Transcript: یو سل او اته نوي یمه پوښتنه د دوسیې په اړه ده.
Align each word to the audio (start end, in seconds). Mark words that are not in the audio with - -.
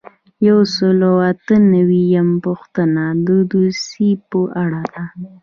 یو 0.47 0.59
سل 0.75 0.99
او 1.09 1.17
اته 1.31 1.55
نوي 1.73 2.01
یمه 2.15 2.35
پوښتنه 2.45 3.03
د 3.27 3.29
دوسیې 3.51 4.11
په 4.29 4.39
اړه 4.63 4.81
ده. 4.93 5.03